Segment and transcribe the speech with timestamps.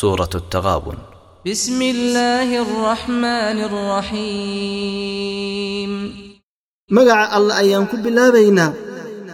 [0.00, 0.94] سورة التغابن
[1.46, 3.58] بسم الله الرحمن
[4.50, 5.10] الرحيم
[6.90, 8.74] مقع الله أيام كل بلا بينا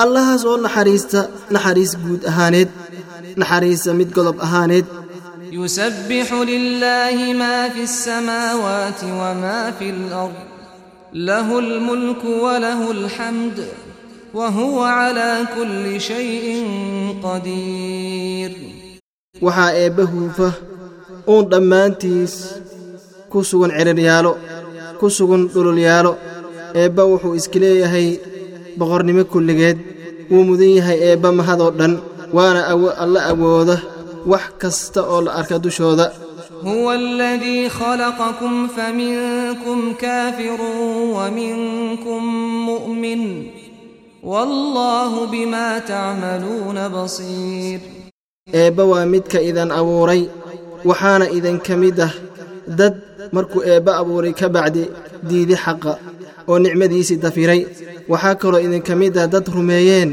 [0.00, 2.68] الله سؤال نحريستا نحريس قود أهانيد
[3.38, 4.84] نحريس مد قلب أهانيد
[5.52, 10.34] يسبح لله ما في السماوات وما في الأرض
[11.12, 13.68] له الملك وله الحمد
[14.34, 16.66] وهو على كل شيء
[17.22, 18.85] قدير
[19.45, 20.47] waxaa eebba huufa
[21.31, 22.33] uun dhammaantiis
[23.31, 24.31] ku sugan ciriryaalo
[24.99, 26.11] ku sugan dhululyaalo
[26.81, 28.07] eebba wuxuu iska leeyahay
[28.79, 29.77] boqornimo kulligeed
[30.31, 31.93] wuu mudan yahay eebba mahadoo dhan
[32.35, 32.61] waana
[33.03, 33.75] alla awooda
[34.31, 36.07] wax kasta oo la arka dushooda
[36.71, 40.59] هو الذي خلقكم فمنكم كافر
[41.17, 42.21] ومنكم
[42.69, 43.21] مؤمن
[44.23, 47.79] والله بما تعملون بصير
[48.59, 50.21] eebba waa midka idin abuuray
[50.89, 52.13] waxaana idinka mid ah
[52.79, 52.93] dad
[53.35, 54.83] markuu eebba abuuray ka bacdi
[55.29, 55.93] diidi xaqa
[56.49, 57.61] oo nicmadiisii dafiray
[58.11, 60.09] waxaa kaloo idinka mid ah dad rumeeyeen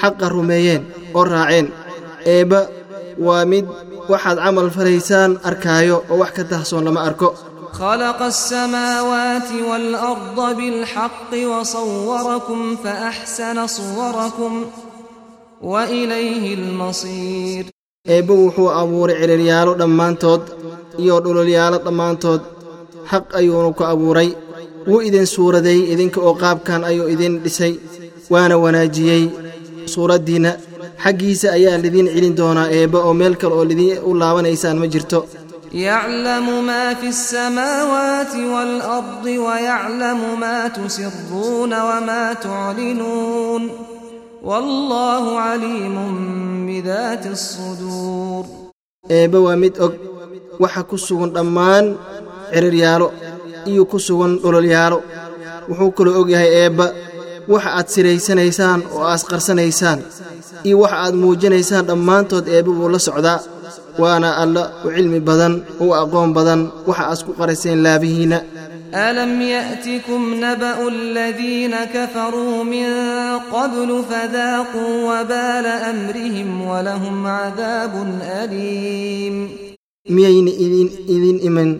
[0.00, 0.82] xaqa rumeeyeen
[1.16, 1.66] oo raaceen
[2.34, 2.60] eebba
[3.26, 3.66] waa mid
[4.12, 7.30] waxaad camal falaysaan arkaayo oo wax ka tahsoon lama arko
[7.84, 14.52] خلق السماوات والأرض بالحق وصوركم فأحسن صوركم
[18.13, 20.43] eebbe wuxuu abuuray celiryaalo dhammaantood
[21.01, 22.41] iyo dhulolyaalo dhammaantood.
[23.11, 24.29] Xaq ayuunu ku abuuray.
[24.89, 27.73] Wuu idin suuradeey idinka oo qaabkan ayuu idin dhisay
[28.31, 29.23] waana wanaajiyey.
[29.93, 30.51] Suuraddiinna
[31.03, 35.19] xaggiisa ayaa lidiin celin doonaa eebbe oo meel kale oo lidiin u laabanaysaan ma jirto.
[35.85, 43.63] Yaclamu maa fi alsamaawaati waalardi wayaclamu maa tusiruuna wamaa tuclinuun
[44.43, 46.15] wallahu caliimun
[46.67, 48.45] bidaati suduur
[49.09, 49.93] eebbe waa mid og.
[50.59, 51.85] Waxa ku sugan dhammaan
[52.51, 53.07] ciriryaalo
[53.71, 54.97] iyo ku sugan dhololyaalo
[55.69, 56.85] wuxuu kaloo og yahay eebba
[57.51, 59.99] waxa aad siraysanaysaan oo aasqarsanaysaan
[60.67, 63.39] iyo waxa aad muujinaysaan dhammaantood eebbe wuu la socdaa.
[64.01, 65.53] Waana alla u cilmi badan
[65.83, 68.39] u aqoon badan waxa aas ku qarayseen laabihiinna
[68.94, 72.88] ألم يأتكم نبأ الذين كفروا من
[73.52, 77.92] قبل فذاقوا وبال أمرهم ولهم عذاب
[78.42, 79.36] أليم
[80.04, 81.70] miyayna idin idin iman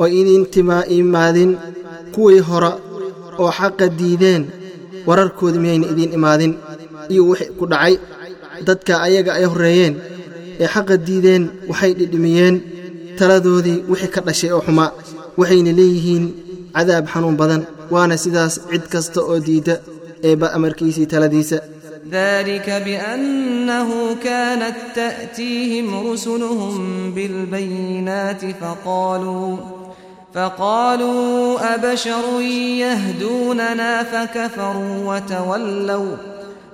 [0.00, 1.50] oo idin timaa imaadin
[2.14, 2.72] kuwii hora
[3.42, 4.42] oo xaqa diideen
[5.08, 6.52] wararkooda miyayna idiin imaadin
[7.12, 7.94] iyo wixii ku dhacay
[8.66, 9.94] dadka ayaga ay horreeyeen
[10.62, 12.54] ee xaqa diideen waxay dhidhimiyeen
[13.18, 14.90] taladoodii wixii ka dhashay oo xumaa
[15.39, 16.25] waxayna leeyihiin
[16.75, 17.61] cadaab xanuun badan
[17.93, 19.75] waana sidaas cid kasta oo diidda
[20.29, 21.57] eebba amarkiisii taladiisa.
[22.17, 26.75] Dalika biannahu kaanat ta'tiihim rusuluhum
[27.15, 29.53] bilbayinaati faqaaluu
[30.35, 32.41] فقالوا أبشر
[32.83, 36.15] يهدوننا فكفروا وتولوا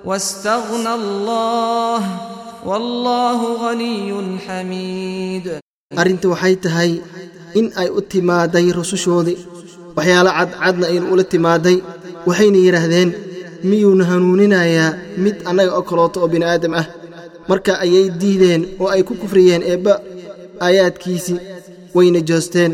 [0.06, 2.04] واستغنى الله
[2.66, 5.46] والله غني حميد
[6.00, 6.92] أرنت وحيتهي
[7.60, 9.38] in ay u timaaday rusushoodii.
[9.96, 11.78] Waxyaalo cadcadna ayna ula timaaday.
[12.28, 13.10] Waxayna yidhaahdeen
[13.70, 14.90] miyuuna hanuuninayaa
[15.24, 16.86] mid annaga oo kalooto oo bini'aadam ah?
[17.50, 19.94] Marka ayay diideen oo ay ku kufriyeen eebba
[20.66, 21.38] aayaadkiisii
[21.96, 22.72] wayna joosteen.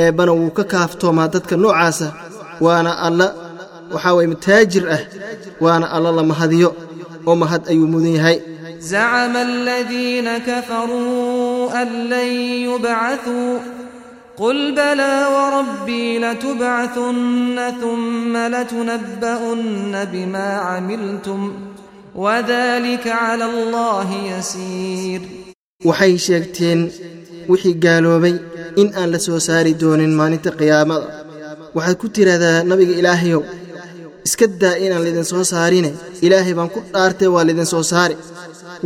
[0.00, 2.06] Eebbana wuu ka kaaftoomaa dadka noocaasa
[2.64, 3.26] waana alla
[3.92, 5.00] waxaa waye mataajir ah.
[5.60, 6.70] Waana alla la mahadiyo
[7.26, 8.38] oo mahad ayuu mudan yahay.
[8.90, 12.28] Zacama aladiina kafaruu an lan
[12.66, 13.52] yubcatuu
[14.37, 21.53] قل بلى وربي لتبعثن ثم لتنبؤن بما عملتم
[22.15, 25.21] وذلك على الله يسير
[25.89, 26.79] waxay sheegteen
[27.51, 28.35] wixii gaaloobay
[28.81, 31.07] in aan la soo saari doonin maalinta qiyaamada
[31.77, 33.41] waxaad ku tidhaahdaa nabiga ilaahayow
[34.27, 35.91] iska daa inaan laydin soo saarine
[36.25, 38.15] ilaahay baan ku dhaartay waa laydin soo saari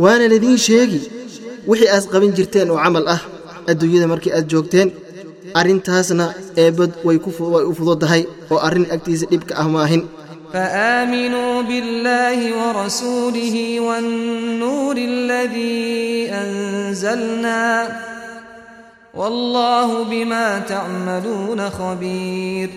[0.04, 1.00] waana laidiin sheegi
[1.70, 3.20] wixii aad qaban jirteen oo camal ah
[3.70, 4.88] adduunyada markii aad joogteen
[5.60, 6.24] arrintaasna
[6.62, 7.18] eebbad way
[7.54, 10.04] way u fududahay oo arrin agtiisa dhibka ah maahin
[10.54, 13.56] فآمنوا بالله ورسوله
[13.86, 17.64] والنور الذي أنزلنا
[19.14, 22.68] والله بما تعملون خبير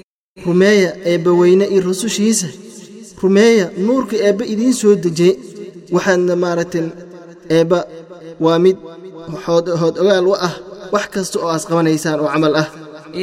[0.45, 2.47] rumeeya eebba weyne iyo rusushiisa
[3.23, 5.35] rumeeya nuurka eebba idiin soo dejiyey
[5.95, 6.85] waxaadna maaragtay
[7.57, 7.79] eebba
[8.45, 8.77] waa mid
[9.45, 10.53] hood hood ogaal u ah
[10.95, 12.67] wax kasta oo aas qabanaysaan oo camal ah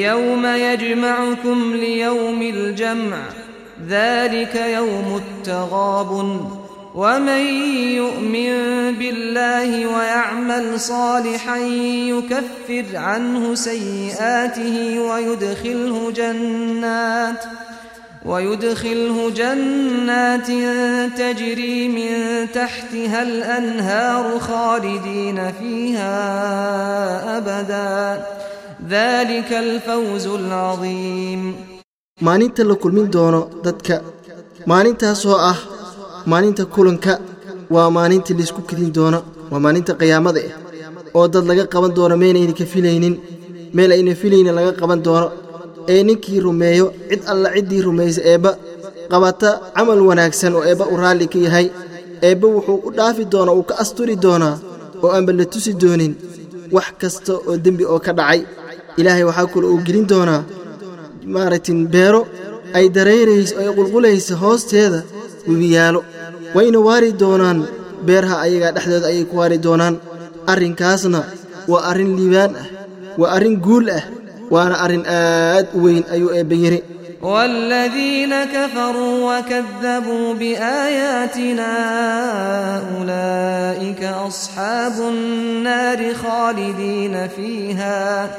[0.09, 3.19] يوم يجمعكم ليوم الجمع
[3.89, 6.29] ذلك يوم التغابن
[6.95, 7.43] ومن
[8.01, 8.55] يؤمن
[8.99, 11.57] بالله ويعمل صالحا
[12.13, 14.77] يكفر عنه سيئاته
[15.09, 17.41] ويدخله جنات
[18.25, 20.47] ويدخله جنات
[21.19, 22.13] تجري من
[22.59, 26.17] تحتها الأنهار خالدين فيها
[27.39, 28.25] أبدا
[28.89, 31.43] ذلك الفوز العظيم
[32.27, 33.95] maalinta la kulmin doono dadka
[34.71, 35.59] maalintaasoo ah
[36.33, 37.13] maalinta kulanka
[37.75, 39.19] waa maalinta laysku kedin doono
[39.53, 40.53] waa maalinta qiyaamada ah
[41.19, 43.15] oo dad laga qaban doono meynayna ka filaynin
[43.77, 45.27] meel ayna filaynin laga qaban doono
[45.94, 48.52] ee ninkii rumeeyo cid alla ciddii rumaysa eebba
[49.12, 51.68] qabata camal wanaagsan oo eebba u raalli ka yahay
[52.28, 54.56] eebba wuxuu u dhaafi doonaa uu ka asturi doonaa
[55.04, 56.14] oo aanba la tusi doonin
[56.76, 58.42] wax kasta oo dembi oo ka dhacay.
[59.00, 60.42] Ilaahay waxaa kale uu gelin doonaa
[61.34, 62.22] maaragtin beero
[62.78, 65.00] ay dareyrayso ay qulqulaysa hoosteeda
[65.50, 66.00] webiyaalo
[66.56, 67.60] wayna waari doonaan
[68.08, 69.96] beeraha ayagaa dhexdooda ayay ku waari doonaan.
[70.52, 71.20] Arrinkaasna
[71.72, 72.68] waa arrin liibaan ah
[73.20, 74.04] waa arrin guul ah
[74.55, 76.81] waana arrin aad u weyn ayuu eebba yidhi
[77.35, 81.73] والذين كفروا وكذبوا بآياتنا
[82.99, 88.31] أولئك أصحاب النار خالدين فيها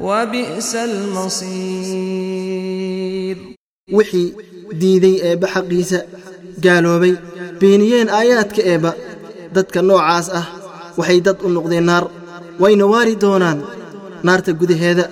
[0.00, 0.74] وبئس
[2.48, 3.36] المصير
[3.96, 4.28] wixii
[4.80, 5.98] diiday eebba xaqiisa
[6.64, 7.14] gaaloobay
[7.60, 8.90] beeniyeen aayaadka eebba
[9.56, 10.46] dadka noocaas ah
[10.98, 12.04] waxay dad u noqdeen naar
[12.62, 13.58] wayna waari doonaan
[14.26, 15.04] naarta gudaheeda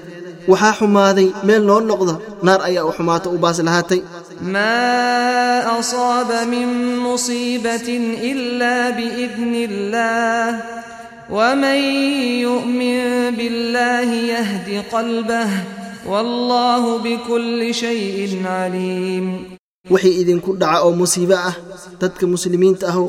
[0.51, 2.15] waxaa xumaaday meel noo noqda
[2.47, 4.01] naar ayaa u xumaato u baas lahaatay
[4.55, 6.69] ما أصاب من
[7.09, 7.89] مصيبة
[8.33, 10.47] إلا بإذن الله
[11.37, 11.79] ومن
[12.47, 13.01] يؤمن
[13.39, 15.49] بالله يهد قلبه
[16.07, 19.27] والله بكل شيء عليم
[19.91, 21.55] wixii idinku dhaca oo musiibo ah
[22.01, 23.07] dadka muslimiinta ahu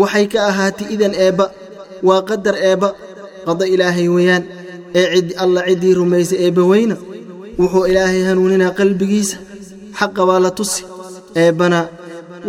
[0.00, 1.46] waxay ka ahaatay idan eebba
[2.08, 2.88] waa qadar eebba
[3.46, 4.44] qado ilaahay weeyaan
[4.99, 6.95] ee alla ciddii rumaysay eebbaweyna
[7.59, 9.37] wuxuu ilaahay hanuuninaa qalbigiisa.
[9.99, 10.81] Xaqa waa la tusi
[11.43, 11.79] eebbana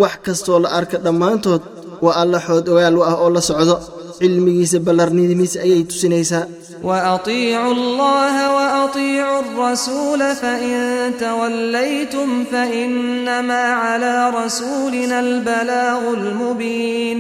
[0.02, 1.62] wax kastoo la arka dhammaantood
[2.04, 3.76] waa alla xood ogaalu ah oo la socdo.
[4.18, 6.44] Cilmigiisa ballarnidimiisa ayay tusinaysaa.
[6.88, 17.18] Waaiicu llaha waaiicu rasuula fain tawallaytum fainamaa calaa rasuulina albalaaqu lmubiin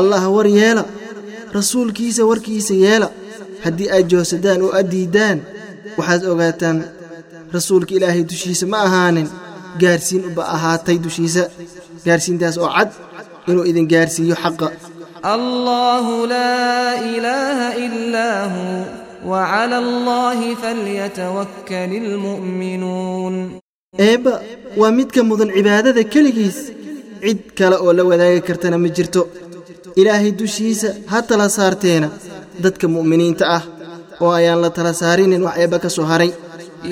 [0.00, 0.84] allah war yeela
[1.58, 3.08] rasuulkiisa warkiisa yeela
[3.64, 5.38] haddii aad joosadaan oo aad diiddaan
[5.98, 6.78] waxaad ogaataan
[7.56, 9.28] rasuulka ilaahay dushiisa ma ahaanin.
[9.80, 11.42] Gaarsiin uba ahaatay dushiisa.
[12.06, 12.90] Gaarsiintaas oo cad
[13.50, 14.66] inuu idin gaarsiiyo xaqa.
[15.36, 18.64] Allaahu laa ilaaha ilaa hu
[19.30, 23.34] wacala allaahi falyatawakkali almu'minuun
[24.08, 24.32] eebba
[24.80, 26.58] waa midka mudan cibaadada keligiis.
[27.24, 29.22] Cid kale oo la wadaagi kartana ma jirto.
[30.00, 32.08] Ilaahay dushiisa ha tala saarteena
[32.64, 33.62] dadka mu'miniinta ah
[34.22, 36.30] oo ayaan la tala saarinin wax eebba ka soo haray.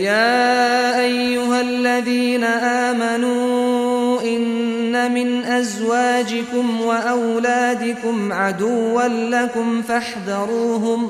[0.09, 5.29] Yaa ayuha aladiina aamanuu ina min
[5.61, 11.03] aswaajikum waawlaadikum caduwan lakum faxdaruuhum.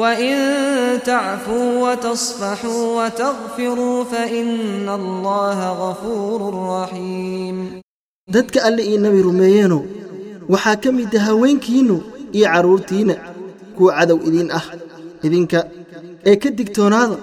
[0.00, 7.58] Wain tacfuu watasfaxuu wataqfiruu faina allaha gafuurun raxiim
[8.34, 9.78] dadka alle ii nabi rumeeyeeno
[10.52, 11.96] waxaa ka mid ah haweenkiinnu
[12.36, 13.14] iyo carruurtiinna
[13.78, 14.64] kuwa cadow idiin ah
[15.26, 15.58] idinka
[16.28, 17.16] ee ka digtoonaada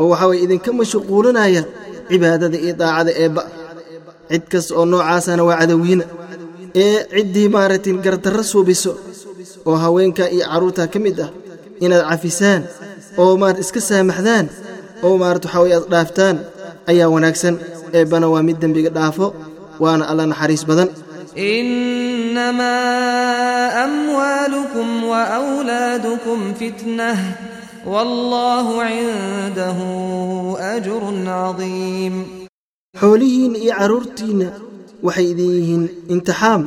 [0.00, 1.62] oo waxaa waye idinka mashquulinaya
[2.08, 3.42] cibaadada iyo daacada eebba
[4.30, 6.04] cid kasta oo noocaasana waa cadowgiina
[6.82, 8.92] ee ciddii maaragtay gardarro suubiso
[9.68, 11.30] oo haweenka iyo carruurta ka mid ah
[11.84, 12.62] inaad cafisaan
[13.20, 14.46] oo maarata iska saamaxdaan
[15.06, 16.36] oo maarata waxaa waye aad dhaaftaan
[16.90, 17.54] ayaa wanaagsan.
[17.98, 19.26] Eebbana waa mid dembiga dhaafo
[19.82, 20.88] waana alla naxariis badan
[22.34, 27.16] إنما أموالكم وأولادكم فتنة
[27.86, 29.78] والله عنده
[30.76, 32.40] أجر عظيم.
[33.00, 34.46] xoolihiin iyo carruurtiinna
[35.06, 35.82] waxay idin yihiin
[36.14, 36.62] imtixaam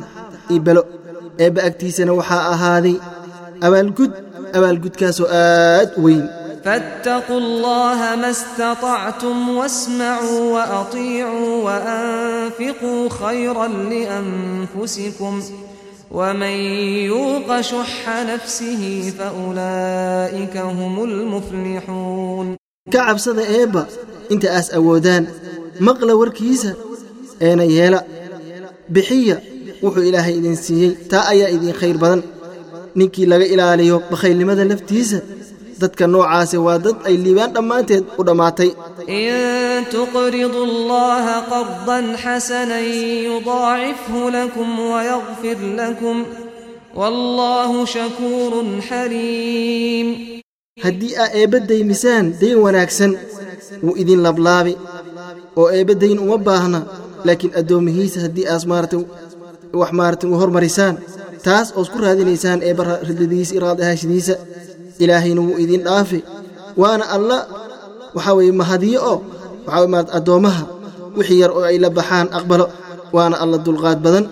[0.52, 0.82] iyo belo
[1.44, 2.96] eebba agtiisana waxaa ahaaday
[3.66, 4.12] abaalgud
[4.56, 6.24] abaalgudkaasoo aad weyn
[6.65, 15.43] فاتقوا الله ما استطعتم واسمعوا وأطيعوا وأنفقوا خيرا لأنفسكم
[16.11, 16.55] ومن
[17.11, 22.55] يوق شح نفسه فأولئك هم المفلحون
[22.93, 23.83] ka cabsada eebba
[24.33, 25.23] inta aas awoodaan
[25.87, 26.71] maqla warkiisa
[27.47, 27.99] eena yeela
[28.95, 29.37] bixiya
[29.83, 32.21] wuxuu ilaahay idin siiyey taa ayaa idin khayr badan
[32.99, 35.19] ninkii laga ilaaliyo bakhaylnimada laftiisa
[35.80, 38.70] dadka noocaasi waa dad ay liibaan dhammaanteed u dhammaatay.
[39.20, 42.84] In tuqridu llaha qardan xasanan
[43.28, 46.16] yudaacifhu lakum wayaqfir lakum
[47.00, 50.08] wallahu shakuurun xaliim
[50.84, 53.12] haddii aa eebbadaymisaan dayn wanaagsan
[53.84, 54.74] wuu idin lablaabi.
[55.60, 56.80] Oo eebbadayn uma baahna
[57.26, 59.02] laakiin addoommihiisa haddii aas maaratan
[59.80, 60.94] wax maaratan u hormarisaan
[61.46, 64.34] taas oos ku raadinaysaan eebba ridadiisa iraad ahaashadiisa
[65.03, 66.19] ilaahayna wuu idin dhaafi
[66.81, 67.37] waana alla
[68.15, 69.17] waxaa weeye mahadiyo oo
[69.65, 70.63] waxaa weye maarata addoommaha
[71.17, 72.65] wixii yar oo ay la baxaan aqbalo
[73.15, 74.25] waana alla dulqaad badan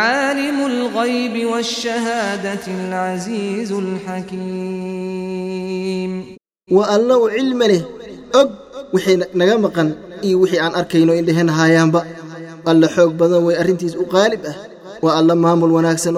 [0.00, 3.70] عالم الغيب والشهادة العزيز
[4.86, 6.12] الحكيم
[6.76, 7.82] waa alla u cilmi leh
[8.40, 8.48] og
[8.94, 9.88] wixii naga maqan
[10.26, 12.00] iyo wixii aan arkayno indhehena haayaanba
[12.70, 14.56] alla xoog badan way arrintiis u qaalib ah
[15.04, 16.14] waa alla maamul wanaagsan